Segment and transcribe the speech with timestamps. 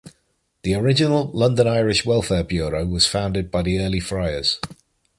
[0.63, 4.59] The original London Irish Welfare Bureau was founded by the early friars.